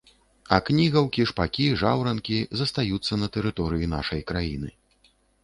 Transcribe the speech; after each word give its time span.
А 0.55 0.57
кнігаўкі, 0.69 1.25
шпакі, 1.31 1.67
жаўранкі 1.81 2.39
застаюцца 2.63 3.13
на 3.21 3.27
тэрыторыі 3.37 3.93
нашай 3.95 4.27
краіны. 4.35 4.69